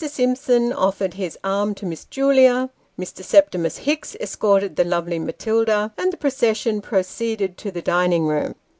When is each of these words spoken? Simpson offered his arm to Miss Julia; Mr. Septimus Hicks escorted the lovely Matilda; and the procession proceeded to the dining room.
Simpson 0.07 0.73
offered 0.73 1.13
his 1.13 1.37
arm 1.43 1.75
to 1.75 1.85
Miss 1.85 2.05
Julia; 2.05 2.71
Mr. 2.97 3.23
Septimus 3.23 3.77
Hicks 3.77 4.15
escorted 4.19 4.75
the 4.75 4.83
lovely 4.83 5.19
Matilda; 5.19 5.93
and 5.95 6.11
the 6.11 6.17
procession 6.17 6.81
proceeded 6.81 7.55
to 7.59 7.69
the 7.69 7.83
dining 7.83 8.25
room. 8.25 8.55